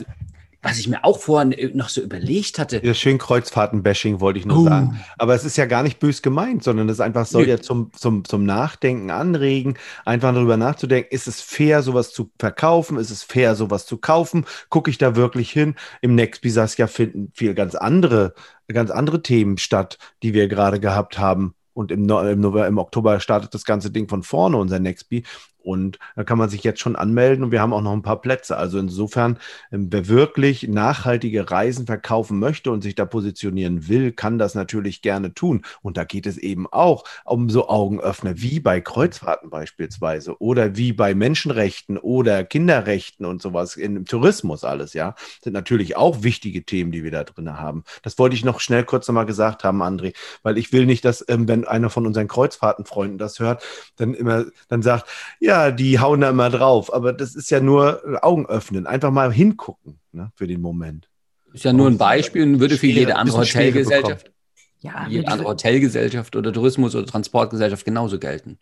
[0.68, 2.82] was ich mir auch vorhin noch so überlegt hatte.
[2.86, 4.64] Ja, schön Kreuzfahrten-Bashing wollte ich nur Oh.
[4.66, 5.00] sagen.
[5.18, 7.50] Aber es ist ja gar nicht bös gemeint, sondern es einfach soll Nö.
[7.50, 12.98] ja zum, zum, zum Nachdenken anregen, einfach darüber nachzudenken, ist es fair, sowas zu verkaufen?
[12.98, 14.46] Ist es fair, sowas zu kaufen?
[14.70, 15.76] Gucke ich da wirklich hin?
[16.02, 18.34] Im Nextby Saskia finden viel ganz andere,
[18.68, 21.54] ganz andere Themen statt, die wir gerade gehabt haben.
[21.74, 25.24] Und im, No- im, November, im Oktober startet das ganze Ding von vorne, unser Nextby.
[25.68, 28.22] Und da kann man sich jetzt schon anmelden und wir haben auch noch ein paar
[28.22, 28.56] Plätze.
[28.56, 29.38] Also insofern,
[29.70, 35.02] ähm, wer wirklich nachhaltige Reisen verkaufen möchte und sich da positionieren will, kann das natürlich
[35.02, 35.64] gerne tun.
[35.82, 40.94] Und da geht es eben auch um so Augenöffner, wie bei Kreuzfahrten beispielsweise oder wie
[40.94, 45.16] bei Menschenrechten oder Kinderrechten und sowas im Tourismus alles, ja.
[45.44, 47.84] Sind natürlich auch wichtige Themen, die wir da drin haben.
[48.04, 51.26] Das wollte ich noch schnell kurz nochmal gesagt haben, André, weil ich will nicht, dass,
[51.28, 53.64] ähm, wenn einer von unseren Kreuzfahrtenfreunden das hört,
[53.98, 55.10] dann immer, dann sagt,
[55.42, 56.94] ja, die hauen da immer drauf.
[56.94, 61.10] Aber das ist ja nur äh, Augen öffnen, einfach mal hingucken ne, für den Moment.
[61.54, 64.32] Ist ja nur ein Beispiel und würde für jede andere Hotelgesellschaft,
[64.82, 68.60] Ja, jede andere Hotelgesellschaft oder Tourismus- oder Transportgesellschaft genauso gelten.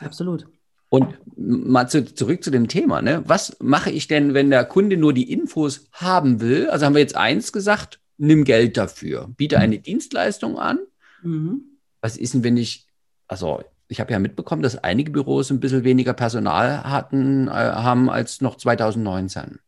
[0.00, 0.46] absolut.
[0.88, 3.00] Und mal zu, zurück zu dem Thema.
[3.00, 3.22] Ne?
[3.26, 6.68] Was mache ich denn, wenn der Kunde nur die Infos haben will?
[6.68, 10.78] Also haben wir jetzt eins gesagt, nimm Geld dafür, biete eine Dienstleistung an.
[11.22, 11.78] Mhm.
[12.00, 12.88] Was ist denn, wenn ich,
[13.26, 13.62] also
[13.92, 18.40] ich habe ja mitbekommen, dass einige Büros ein bisschen weniger Personal hatten, äh, haben als
[18.40, 19.60] noch 2019.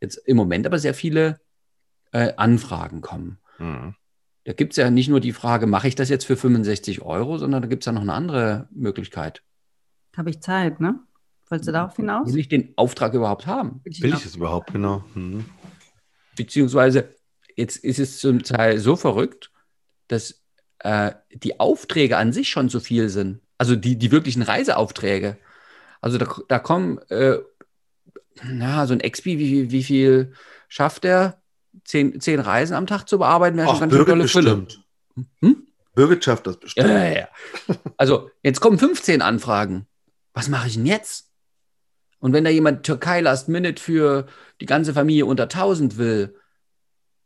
[0.00, 1.40] Jetzt im Moment aber sehr viele
[2.12, 3.38] äh, Anfragen kommen.
[3.58, 3.96] Mhm.
[4.44, 7.36] Da gibt es ja nicht nur die Frage, mache ich das jetzt für 65 Euro,
[7.38, 9.42] sondern da gibt es ja noch eine andere Möglichkeit.
[10.16, 11.00] Habe ich Zeit, ne?
[11.48, 12.32] Wolltest du darauf hinaus?
[12.32, 13.80] Will ich den Auftrag überhaupt haben?
[13.84, 15.04] Will ich das überhaupt genau?
[15.14, 15.46] Mhm.
[16.36, 17.08] Beziehungsweise
[17.56, 19.50] jetzt ist es zum Teil so verrückt,
[20.06, 20.44] dass
[20.78, 23.40] äh, die Aufträge an sich schon so viel sind.
[23.58, 25.38] Also die, die wirklichen Reiseaufträge.
[26.00, 27.38] Also da, da kommen, äh,
[28.42, 30.32] na, so ein Expi, wie, wie viel
[30.68, 31.40] schafft er?
[31.84, 34.56] Zehn, zehn Reisen am Tag zu bearbeiten, wäre schon ganz schön Birgit tolle Fülle.
[34.56, 34.84] bestimmt.
[35.40, 35.66] Hm?
[35.94, 36.88] Birgit schafft das bestimmt.
[36.88, 37.28] Ja, ja, ja.
[37.96, 39.86] Also, jetzt kommen 15 Anfragen.
[40.34, 41.30] Was mache ich denn jetzt?
[42.18, 44.26] Und wenn da jemand Türkei Last Minute für
[44.60, 46.36] die ganze Familie unter 1000 will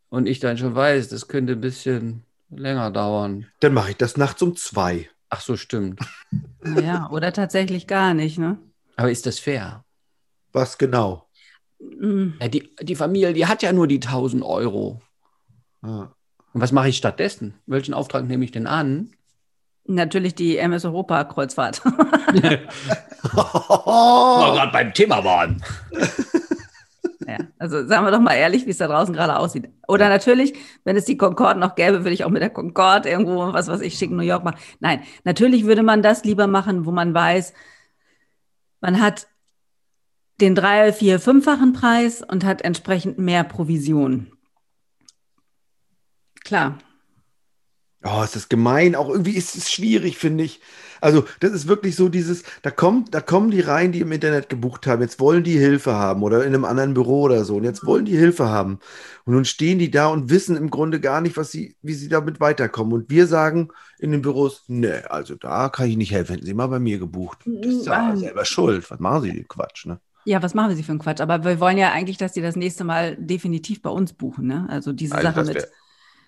[0.08, 3.46] und ich dann schon weiß, das könnte ein bisschen länger dauern.
[3.60, 5.08] Dann mache ich das nachts um zwei.
[5.30, 6.00] Ach so, stimmt.
[6.62, 8.58] Naja, oder tatsächlich gar nicht, ne?
[8.96, 9.84] Aber ist das fair?
[10.52, 11.28] Was genau?
[11.78, 12.34] Mhm.
[12.40, 15.00] Ja, die, die Familie, die hat ja nur die 1000 Euro.
[15.82, 16.08] Ah.
[16.52, 17.54] Und was mache ich stattdessen?
[17.66, 19.12] Welchen Auftrag nehme ich denn an?
[19.84, 21.82] Natürlich die MS Europa Kreuzfahrt.
[23.34, 25.62] Oh, gerade beim Thema waren.
[27.28, 29.68] ja, also sagen wir doch mal ehrlich, wie es da draußen gerade aussieht.
[29.86, 33.52] Oder natürlich, wenn es die Concorde noch gäbe, würde ich auch mit der Concorde irgendwo
[33.52, 34.58] was, was ich schicken New York machen.
[34.80, 37.52] Nein, natürlich würde man das lieber machen, wo man weiß,
[38.80, 39.28] man hat
[40.40, 44.32] den drei, vier, fünffachen Preis und hat entsprechend mehr Provision.
[46.44, 46.78] Klar.
[48.04, 48.94] Oh, ist gemein.
[48.94, 50.60] Auch irgendwie ist es schwierig, finde ich.
[51.00, 54.48] Also, das ist wirklich so dieses, da kommt, da kommen die rein, die im Internet
[54.48, 55.02] gebucht haben.
[55.02, 57.56] Jetzt wollen die Hilfe haben oder in einem anderen Büro oder so.
[57.56, 58.78] Und jetzt wollen die Hilfe haben.
[59.24, 62.08] Und nun stehen die da und wissen im Grunde gar nicht, was sie, wie sie
[62.08, 62.92] damit weiterkommen.
[62.92, 66.34] Und wir sagen in den Büros, nee, also da kann ich nicht helfen.
[66.34, 67.38] Hätten Sie mal bei mir gebucht.
[67.44, 68.90] Das ist ja selber schuld.
[68.90, 70.00] Was machen Sie, den Quatsch, ne?
[70.24, 71.20] Ja, was machen wir sie für einen Quatsch?
[71.20, 74.46] Aber wir wollen ja eigentlich, dass die das nächste Mal definitiv bei uns buchen.
[74.46, 74.66] Ne?
[74.68, 75.68] Also diese Also Sache mit,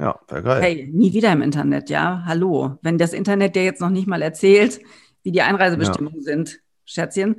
[0.01, 0.63] Ja, wäre geil.
[0.63, 2.23] hey, nie wieder im Internet, ja?
[2.25, 2.79] Hallo.
[2.81, 4.81] Wenn das Internet dir jetzt noch nicht mal erzählt,
[5.23, 7.37] wie die Einreisebestimmungen sind, Schätzchen,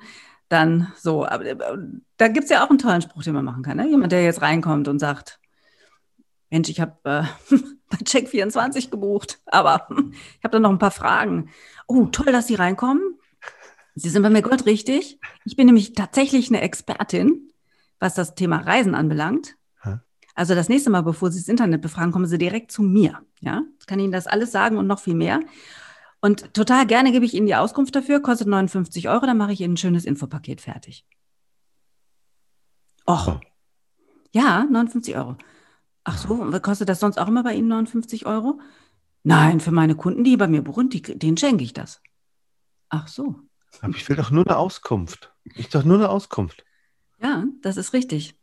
[0.48, 1.26] dann so.
[1.26, 1.58] Aber äh,
[2.18, 3.78] da gibt es ja auch einen tollen Spruch, den man machen kann.
[3.78, 3.90] Ne?
[3.90, 5.40] Jemand, der jetzt reinkommt und sagt,
[6.52, 7.24] Mensch, ich habe äh,
[7.90, 9.88] bei Check 24 gebucht, aber
[10.38, 11.50] ich habe da noch ein paar Fragen.
[11.88, 13.18] Oh, toll, dass Sie reinkommen.
[13.96, 15.20] Sie sind bei mir goldrichtig.
[15.46, 17.52] Ich bin nämlich tatsächlich eine Expertin,
[18.00, 19.56] was das Thema Reisen anbelangt.
[20.42, 23.22] Also das nächste Mal, bevor Sie das Internet befragen, kommen Sie direkt zu mir.
[23.42, 25.40] Ja, ich kann Ihnen das alles sagen und noch viel mehr.
[26.20, 29.62] Und total gerne gebe ich Ihnen die Auskunft dafür, kostet 59 Euro, dann mache ich
[29.62, 31.06] Ihnen ein schönes Infopaket fertig.
[33.08, 33.40] Och.
[34.32, 35.38] Ja, 59 Euro.
[36.06, 38.60] Ach so, kostet das sonst auch immer bei Ihnen 59 Euro?
[39.22, 42.02] Nein, für meine Kunden, die bei mir buchen, die, denen schenke ich das.
[42.90, 43.36] Ach so.
[43.80, 45.32] Aber ich will doch nur eine Auskunft.
[45.54, 46.66] Ich doch nur eine Auskunft.
[47.22, 48.41] Ja, das ist richtig.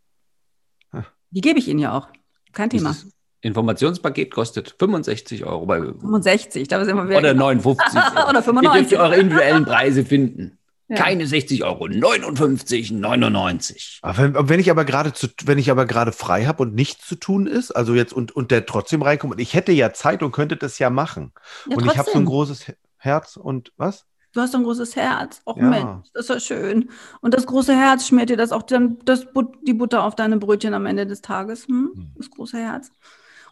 [1.31, 2.09] Die gebe ich Ihnen ja auch.
[2.53, 2.91] Kein Thema.
[2.91, 5.67] Dieses Informationspaket kostet 65 Euro.
[5.67, 7.19] Bei 65, da sind wir wieder.
[7.19, 8.01] Oder 59.
[8.29, 8.63] Oder 95.
[8.63, 10.59] Ihr dürft eure individuellen Preise finden.
[10.89, 10.97] Ja.
[10.97, 13.99] Keine 60 Euro, 59, 99.
[14.01, 17.07] Aber wenn, wenn ich aber gerade zu, wenn ich aber gerade frei habe und nichts
[17.07, 20.23] zu tun ist, also jetzt und, und der trotzdem reinkommt, und ich hätte ja Zeit
[20.23, 21.33] und könnte das ja machen.
[21.67, 21.91] Ja, und trotzdem.
[21.91, 24.07] ich habe so ein großes Herz und was?
[24.33, 25.41] Du hast ein großes Herz.
[25.47, 25.65] Och ja.
[25.65, 26.91] Mensch, das ist ja schön.
[27.21, 29.27] Und das große Herz schmiert dir das auch dann das
[29.63, 31.67] die Butter auf deine Brötchen am Ende des Tages.
[31.67, 31.93] Hm?
[31.95, 32.11] hm?
[32.17, 32.91] Das große Herz.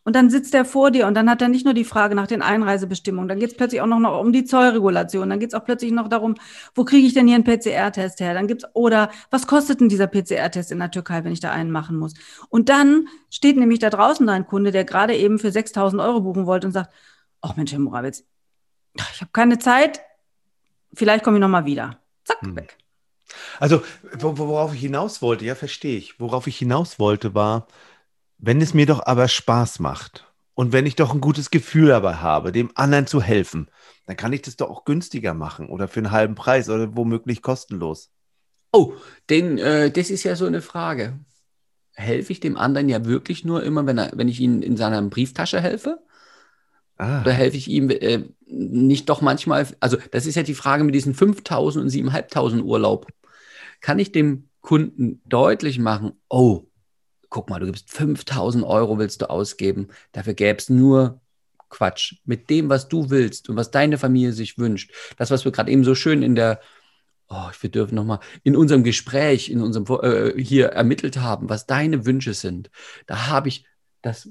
[0.06, 2.28] Und dann sitzt er vor dir und dann hat er nicht nur die Frage nach
[2.28, 5.54] den Einreisebestimmungen, dann geht es plötzlich auch noch, noch um die Zollregulation, dann geht es
[5.54, 6.36] auch plötzlich noch darum,
[6.76, 8.32] wo kriege ich denn hier einen PCR-Test her?
[8.32, 11.72] Dann gibt's, oder was kostet denn dieser PCR-Test in der Türkei, wenn ich da einen
[11.72, 12.14] machen muss?
[12.50, 16.46] Und dann steht nämlich da draußen dein Kunde, der gerade eben für 6000 Euro buchen
[16.46, 16.94] wollte und sagt,
[17.40, 18.22] ach Mensch, Herr Morawitz,
[18.94, 20.02] ich habe keine Zeit,
[20.92, 22.01] vielleicht komme ich nochmal wieder.
[22.25, 22.57] Zack, hm.
[22.57, 22.77] weg.
[23.59, 26.20] Also, worauf ich hinaus wollte, ja, verstehe ich.
[26.20, 27.66] Worauf ich hinaus wollte, war,
[28.38, 32.14] wenn es mir doch aber Spaß macht und wenn ich doch ein gutes Gefühl dabei
[32.14, 33.70] habe, dem anderen zu helfen,
[34.07, 37.42] dann kann ich das doch auch günstiger machen oder für einen halben Preis oder womöglich
[37.42, 38.11] kostenlos.
[38.72, 38.94] Oh,
[39.29, 41.18] denn äh, das ist ja so eine Frage.
[41.94, 45.01] Helfe ich dem anderen ja wirklich nur immer, wenn, er, wenn ich ihm in seiner
[45.03, 45.99] Brieftasche helfe?
[46.98, 47.20] Ah.
[47.20, 50.94] Oder helfe ich ihm äh, nicht doch manchmal, also das ist ja die Frage mit
[50.94, 53.06] diesen 5000 und 7500 Urlaub.
[53.80, 56.64] Kann ich dem Kunden deutlich machen, oh,
[57.28, 61.20] guck mal, du gibst 5000 Euro willst du ausgeben, dafür gäbe es nur
[61.68, 62.16] Quatsch.
[62.24, 64.92] Mit dem, was du willst und was deine Familie sich wünscht.
[65.18, 66.61] Das, was wir gerade eben so schön in der,
[67.28, 72.06] oh, wir dürfen nochmal, in unserem Gespräch, in unserem, äh, hier ermittelt haben, was deine
[72.06, 72.70] Wünsche sind.
[73.06, 73.66] Da habe ich
[74.02, 74.30] das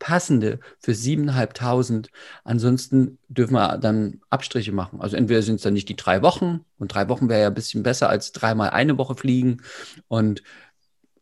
[0.00, 2.08] Passende für 7.500.
[2.42, 5.00] Ansonsten dürfen wir dann Abstriche machen.
[5.00, 7.54] Also entweder sind es dann nicht die drei Wochen und drei Wochen wäre ja ein
[7.54, 9.62] bisschen besser als dreimal eine Woche fliegen
[10.08, 10.42] und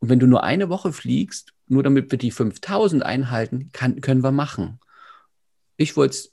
[0.01, 4.23] und wenn du nur eine Woche fliegst, nur damit wir die 5000 einhalten, kann, können
[4.23, 4.79] wir machen.
[5.77, 6.33] Ich wollte es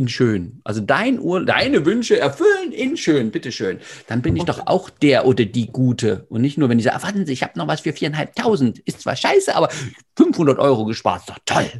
[0.00, 0.62] in schön.
[0.64, 3.80] Also dein Ur deine Wünsche erfüllen in schön, bitteschön.
[4.06, 6.24] Dann bin ich doch auch der oder die Gute.
[6.30, 8.80] Und nicht nur, wenn ich sage, warten Sie, ich habe noch was für 4.500.
[8.86, 9.68] Ist zwar scheiße, aber
[10.16, 11.70] 500 Euro gespart, ist doch toll.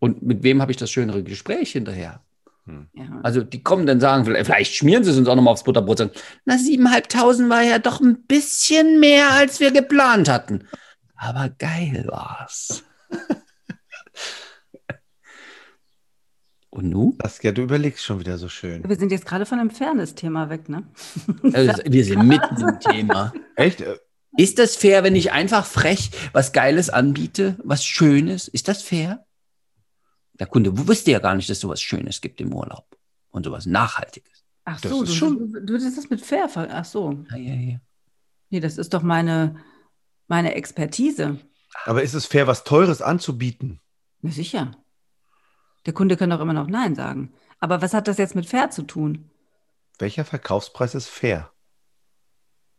[0.00, 2.20] Und mit wem habe ich das schönere Gespräch hinterher?
[2.66, 2.88] Hm.
[2.92, 3.20] Ja.
[3.22, 5.96] Also die kommen dann sagen, vielleicht schmieren sie es uns auch nochmal aufs Butterbrot.
[5.96, 6.12] Sagen,
[6.44, 10.68] na, 7.500 war ja doch ein bisschen mehr, als wir geplant hatten.
[11.16, 12.84] Aber geil war's.
[16.70, 17.16] Und nu?
[17.20, 18.88] Saskia, du überlegst schon wieder so schön.
[18.88, 20.84] Wir sind jetzt gerade von einem Fairness-Thema weg, ne?
[21.52, 23.32] Also, wir sind mitten im Thema.
[23.56, 23.84] Echt?
[24.36, 28.46] Ist das fair, wenn ich einfach frech was Geiles anbiete, was Schönes?
[28.46, 29.26] Ist das fair?
[30.38, 32.96] Der Kunde wusste ja gar nicht, dass es sowas Schönes gibt im Urlaub
[33.30, 34.44] und sowas Nachhaltiges.
[34.64, 35.52] Ach so, du, schon...
[35.52, 36.48] du, du das mit fair.
[36.54, 37.24] Ach so.
[37.30, 37.80] Ja, ja, ja.
[38.50, 39.56] Nee, das ist doch meine,
[40.28, 41.38] meine Expertise.
[41.84, 43.80] Aber ist es fair, was Teures anzubieten?
[44.22, 44.72] Na sicher.
[45.86, 47.32] Der Kunde kann doch immer noch Nein sagen.
[47.58, 49.30] Aber was hat das jetzt mit fair zu tun?
[49.98, 51.50] Welcher Verkaufspreis ist fair?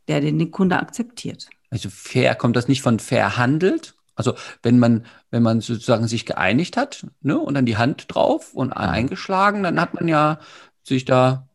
[0.07, 1.49] Der, den der Kunde akzeptiert.
[1.69, 3.95] Also fair, kommt das nicht von verhandelt?
[4.15, 8.53] Also wenn man, wenn man sozusagen sich geeinigt hat ne, und dann die Hand drauf
[8.53, 8.73] und mhm.
[8.73, 10.39] eingeschlagen, dann hat man ja
[10.83, 11.47] sich da.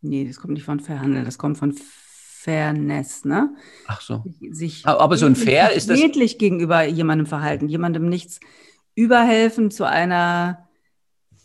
[0.00, 3.54] Nee, das kommt nicht von Verhandeln, das kommt von Fairness, ne?
[3.88, 4.24] Ach so.
[4.50, 5.98] Sich aber so ein Fair ist das.
[5.98, 8.40] Redlich gegenüber jemandem verhalten, jemandem nichts
[8.96, 10.66] überhelfen zu einer,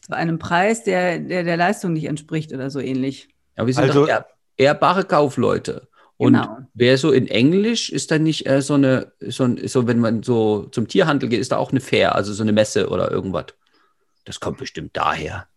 [0.02, 3.30] zu einem Preis, der, der der Leistung nicht entspricht oder so ähnlich.
[3.56, 4.24] Ja, wir sind also, doch
[4.58, 5.90] ehrbare Kaufleute.
[6.18, 6.60] Und genau.
[6.74, 10.24] wer so in Englisch ist dann nicht äh, so eine, so, ein, so, wenn man
[10.24, 13.48] so zum Tierhandel geht, ist da auch eine Fair, also so eine Messe oder irgendwas.
[14.26, 15.48] Das kommt bestimmt daher.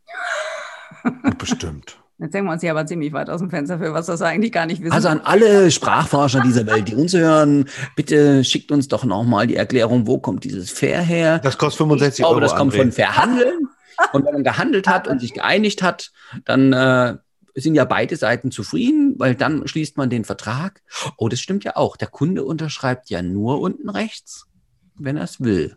[1.38, 1.98] bestimmt.
[2.18, 4.53] Jetzt hängen wir uns hier aber ziemlich weit aus dem Fenster für, was das eigentlich
[4.53, 4.92] gar nicht wissen.
[4.92, 9.57] Also an alle Sprachforscher dieser Welt, die uns hören, bitte schickt uns doch nochmal die
[9.57, 11.40] Erklärung, wo kommt dieses Fair her?
[11.40, 12.38] Das kostet 65 Euro.
[12.38, 12.77] das kommt André.
[12.77, 13.68] von Verhandeln.
[14.12, 16.12] und wenn man gehandelt hat und sich geeinigt hat,
[16.44, 17.16] dann äh,
[17.57, 20.83] sind ja beide Seiten zufrieden, weil dann schließt man den Vertrag.
[21.16, 21.96] Oh, das stimmt ja auch.
[21.96, 24.46] Der Kunde unterschreibt ja nur unten rechts,
[24.96, 25.77] wenn er es will.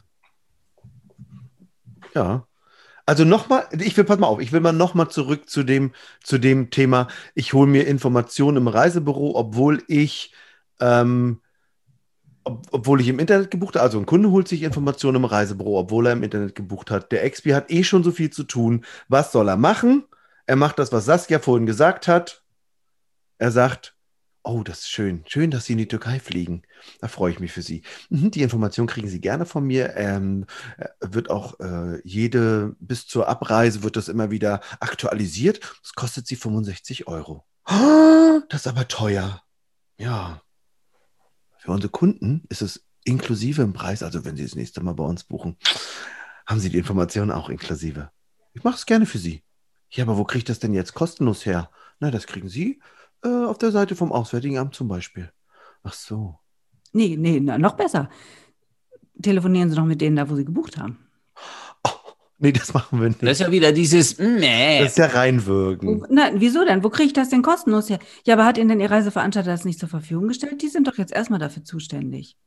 [2.13, 2.47] Ja.
[3.08, 6.38] Also nochmal, ich will, pass mal auf, ich will mal nochmal zurück zu dem, zu
[6.38, 10.34] dem Thema, ich hole mir Informationen im Reisebüro, obwohl ich,
[10.82, 11.39] ähm,
[12.43, 13.84] ob, obwohl ich im Internet gebucht habe.
[13.84, 17.13] Also ein Kunde holt sich Informationen im Reisebüro, obwohl er im Internet gebucht hat.
[17.13, 18.84] Der Expi hat eh schon so viel zu tun.
[19.08, 20.04] Was soll er machen?
[20.46, 22.43] Er macht das, was Saskia vorhin gesagt hat.
[23.38, 23.96] Er sagt,
[24.47, 25.23] oh, das ist schön.
[25.27, 26.63] Schön, dass Sie in die Türkei fliegen.
[27.01, 27.83] Da freue ich mich für Sie.
[28.10, 29.95] Mhm, die Information kriegen Sie gerne von mir.
[29.95, 30.45] Ähm,
[31.01, 35.60] wird auch äh, jede, bis zur Abreise wird das immer wieder aktualisiert.
[35.83, 37.45] Das kostet Sie 65 Euro.
[38.49, 39.41] Das ist aber teuer.
[39.97, 40.41] Ja.
[41.57, 44.03] Für unsere Kunden ist es inklusive im Preis.
[44.03, 45.57] Also wenn Sie das nächste Mal bei uns buchen,
[46.45, 48.12] haben Sie die Informationen auch inklusive.
[48.53, 49.43] Ich mache es gerne für Sie.
[49.89, 51.69] Ja, aber wo kriege ich das denn jetzt kostenlos her?
[51.99, 52.79] Na, das kriegen Sie
[53.23, 55.32] äh, auf der Seite vom Auswärtigen Amt zum Beispiel.
[55.84, 56.39] Ach so.
[56.93, 58.10] Nee, nee, noch besser.
[59.21, 60.99] Telefonieren Sie doch mit denen da, wo Sie gebucht haben.
[61.84, 61.89] Oh,
[62.38, 63.23] nee, das machen wir nicht.
[63.23, 64.80] Das ist ja wieder dieses, nee.
[64.80, 66.06] Das ist ja reinwirken.
[66.10, 66.84] Na, wieso denn?
[66.84, 67.99] Wo kriege ich das denn kostenlos her?
[68.25, 70.62] Ja, aber hat Ihnen denn Ihr Reiseveranstalter das nicht zur Verfügung gestellt?
[70.62, 72.38] Die sind doch jetzt erstmal dafür zuständig.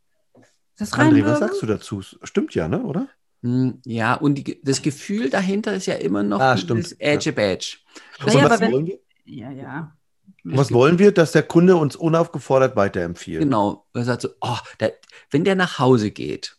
[0.79, 2.01] Das André, was sagst du dazu?
[2.23, 3.09] Stimmt ja, ne, oder?
[3.43, 7.79] Hm, ja, und die, das Gefühl dahinter ist ja immer noch ah, dieses Edge Badge.
[8.19, 8.99] Also ja, was wollen wir?
[9.25, 9.97] Ja, ja.
[10.45, 13.43] Was wollen wir, dass der Kunde uns unaufgefordert weiterempfiehlt?
[13.43, 13.87] Genau.
[13.95, 14.95] Er sagt so, oh, der,
[15.31, 16.57] wenn der nach Hause geht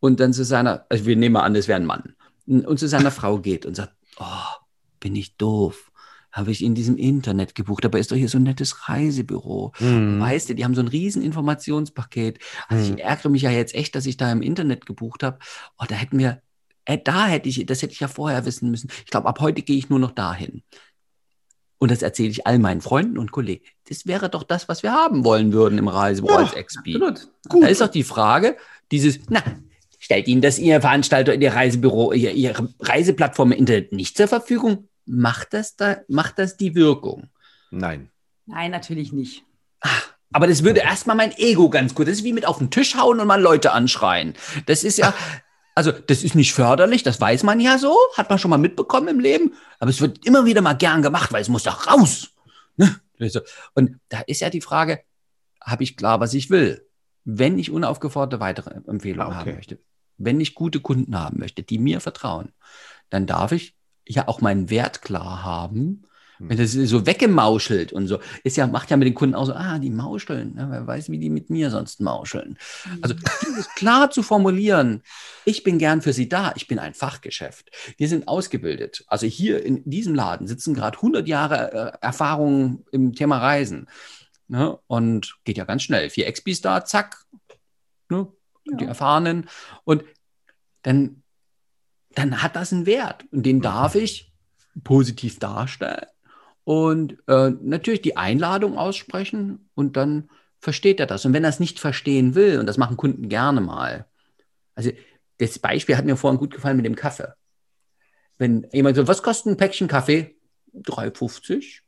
[0.00, 2.14] und dann zu seiner, also wir nehmen mal an, das wäre ein Mann,
[2.46, 4.24] und zu seiner Frau geht und sagt, oh,
[4.98, 5.90] bin ich doof
[6.32, 7.84] habe ich in diesem Internet gebucht.
[7.84, 9.72] Aber ist doch hier so ein nettes Reisebüro.
[9.80, 10.20] Mhm.
[10.20, 12.38] Weißt du, die haben so ein riesen Informationspaket.
[12.68, 12.98] Also mhm.
[12.98, 15.38] ich ärgere mich ja jetzt echt, dass ich da im Internet gebucht habe.
[15.78, 16.42] Oh, da hätten wir,
[16.84, 18.90] äh, da hätte ich, das hätte ich ja vorher wissen müssen.
[19.04, 20.62] Ich glaube, ab heute gehe ich nur noch dahin.
[21.80, 23.64] Und das erzähle ich all meinen Freunden und Kollegen.
[23.88, 26.94] Das wäre doch das, was wir haben wollen würden im Reisebüro ja, als XP.
[26.94, 27.28] Absolut.
[27.48, 27.62] Gut.
[27.64, 28.56] Da ist doch die Frage,
[28.92, 29.42] dieses, na,
[29.98, 34.86] stellt Ihnen das Ihr Veranstalter, Ihr Reisebüro, Ihr, Ihre Reiseplattform im Internet nicht zur Verfügung?
[35.10, 37.28] macht das, da, macht das die Wirkung?
[37.70, 38.10] Nein.
[38.46, 39.44] Nein, natürlich nicht.
[39.80, 42.06] Ach, aber das würde erstmal mein Ego ganz gut.
[42.06, 44.34] Das ist wie mit auf den Tisch hauen und mal Leute anschreien.
[44.66, 45.14] Das ist ja,
[45.74, 49.08] also das ist nicht förderlich, das weiß man ja so, hat man schon mal mitbekommen
[49.08, 49.54] im Leben.
[49.78, 52.30] Aber es wird immer wieder mal gern gemacht, weil es muss doch raus.
[52.76, 53.00] Ne?
[53.74, 55.02] Und da ist ja die Frage,
[55.62, 56.86] habe ich klar, was ich will?
[57.24, 59.50] Wenn ich unaufgeforderte weitere Empfehlungen ah, okay.
[59.50, 59.78] haben möchte,
[60.16, 62.52] wenn ich gute Kunden haben möchte, die mir vertrauen,
[63.10, 66.04] dann darf ich ja auch meinen Wert klar haben.
[66.48, 69.52] Wenn das so weggemauschelt und so, ist ja, macht ja mit den Kunden auch so,
[69.52, 72.58] ah, die mauscheln, ja, wer weiß, wie die mit mir sonst mauscheln.
[73.02, 73.14] Also
[73.46, 75.02] dieses klar zu formulieren,
[75.44, 77.70] ich bin gern für Sie da, ich bin ein Fachgeschäft.
[77.98, 79.04] Wir sind ausgebildet.
[79.06, 83.88] Also hier in diesem Laden sitzen gerade 100 Jahre äh, Erfahrung im Thema Reisen.
[84.48, 84.78] Ne?
[84.86, 86.10] Und geht ja ganz schnell.
[86.10, 87.24] Vier Expis da, zack,
[88.08, 88.28] ne?
[88.64, 88.76] ja.
[88.76, 89.48] die Erfahrenen.
[89.84, 90.04] Und
[90.82, 91.22] dann
[92.14, 94.32] dann hat das einen Wert und den darf ich
[94.82, 96.06] positiv darstellen
[96.70, 100.30] und äh, natürlich die Einladung aussprechen und dann
[100.60, 101.24] versteht er das.
[101.24, 104.06] Und wenn er es nicht verstehen will, und das machen Kunden gerne mal,
[104.76, 104.92] also
[105.38, 107.34] das Beispiel hat mir vorhin gut gefallen mit dem Kaffee.
[108.38, 110.36] Wenn jemand so, was kostet ein Päckchen Kaffee?
[110.72, 111.80] 3,50.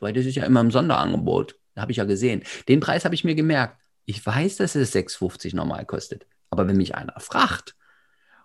[0.00, 1.56] Weil das ist ja immer im Sonderangebot.
[1.74, 2.42] Da habe ich ja gesehen.
[2.68, 3.76] Den Preis habe ich mir gemerkt.
[4.06, 6.26] Ich weiß, dass es 6,50 normal kostet.
[6.48, 7.76] Aber wenn mich einer fragt,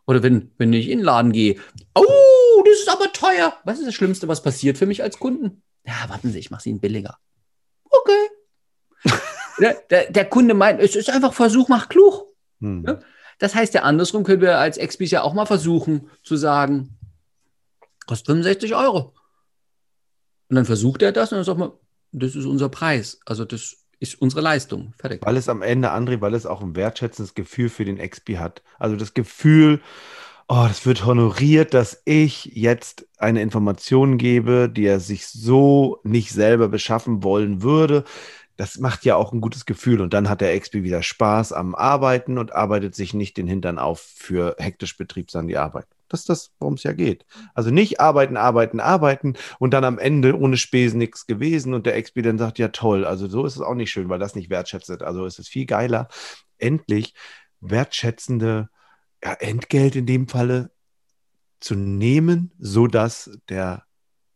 [0.05, 1.61] oder wenn, wenn ich in den Laden gehe,
[1.95, 3.57] oh, das ist aber teuer.
[3.63, 5.63] Was ist das Schlimmste, was passiert für mich als Kunden?
[5.87, 7.17] Ja, warten Sie, ich mache es Ihnen billiger.
[7.85, 9.13] Okay.
[9.89, 12.25] der, der, Kunde meint, es ist einfach Versuch macht klug.
[12.59, 12.83] Hm.
[12.85, 12.99] Ja?
[13.39, 16.97] Das heißt ja andersrum können wir als Expis ja auch mal versuchen zu sagen,
[18.05, 19.13] kostet 65 Euro.
[20.49, 21.71] Und dann versucht er das und dann sagt man,
[22.11, 23.19] das ist unser Preis.
[23.25, 24.93] Also das ist unsere Leistung.
[24.97, 25.25] Fertig.
[25.25, 28.61] Weil es am Ende, André, weil es auch ein wertschätzendes Gefühl für den XP hat.
[28.79, 29.81] Also das Gefühl,
[30.47, 36.31] oh, das wird honoriert, dass ich jetzt eine Information gebe, die er sich so nicht
[36.31, 38.03] selber beschaffen wollen würde.
[38.55, 40.01] Das macht ja auch ein gutes Gefühl.
[40.01, 43.77] Und dann hat der XP wieder Spaß am Arbeiten und arbeitet sich nicht den Hintern
[43.77, 45.85] auf für hektisch Betriebs an die Arbeit.
[46.09, 47.25] Das ist das, worum es ja geht.
[47.53, 51.97] Also nicht arbeiten, arbeiten, arbeiten und dann am Ende ohne Spesen nichts gewesen und der
[51.97, 54.49] Expi dann sagt, ja toll, also so ist es auch nicht schön, weil das nicht
[54.49, 55.01] wertschätzt.
[55.03, 56.07] Also ist es viel geiler,
[56.57, 57.13] endlich
[57.59, 58.69] wertschätzende
[59.23, 60.71] ja, Entgelt in dem Falle
[61.59, 63.83] zu nehmen, sodass der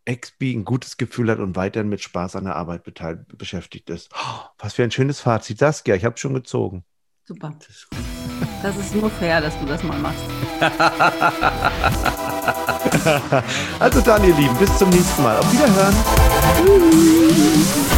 [0.05, 2.83] Expi ein gutes Gefühl hat und weiterhin mit Spaß an der Arbeit
[3.37, 4.09] beschäftigt ist.
[4.15, 6.83] Oh, was für ein schönes Fazit, Saskia, ich habe schon gezogen.
[7.23, 7.53] Super.
[8.63, 10.23] Das ist nur fair, dass du das mal machst.
[13.79, 15.37] also dann, ihr Lieben, bis zum nächsten Mal.
[15.37, 15.95] Auf Wiederhören.
[16.57, 17.90] Tschüss.